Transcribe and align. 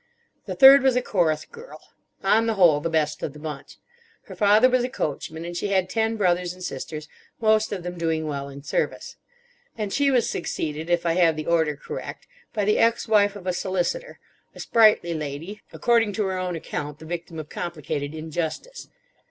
The 0.47 0.55
third 0.55 0.81
was 0.81 0.95
a 0.95 1.01
chorus 1.03 1.45
girl: 1.45 1.79
on 2.23 2.47
the 2.47 2.55
whole, 2.55 2.79
the 2.81 2.89
best 2.89 3.21
of 3.21 3.33
the 3.33 3.39
bunch. 3.39 3.77
Her 4.23 4.35
father 4.35 4.67
was 4.67 4.83
a 4.83 4.89
coachman, 4.89 5.45
and 5.45 5.55
she 5.55 5.67
had 5.67 5.91
ten 5.91 6.17
brothers 6.17 6.53
and 6.55 6.63
sisters, 6.63 7.07
most 7.39 7.71
of 7.71 7.83
them 7.83 7.99
doing 7.99 8.25
well 8.25 8.49
in 8.49 8.63
service. 8.63 9.17
And 9.77 9.93
she 9.93 10.09
was 10.09 10.27
succeeded—if 10.27 11.05
I 11.05 11.13
have 11.13 11.35
the 11.35 11.45
order 11.45 11.75
correct—by 11.75 12.65
the 12.65 12.79
ex 12.79 13.07
wife 13.07 13.35
of 13.35 13.45
a 13.45 13.53
solicitor, 13.53 14.17
a 14.55 14.59
sprightly 14.59 15.13
lady; 15.13 15.61
according 15.71 16.13
to 16.13 16.25
her 16.25 16.39
own 16.39 16.55
account 16.55 16.97
the 16.97 17.05
victim 17.05 17.37
of 17.37 17.49
complicated 17.49 18.15
injustice. 18.15 18.87